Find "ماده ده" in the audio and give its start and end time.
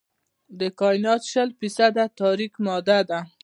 2.65-3.19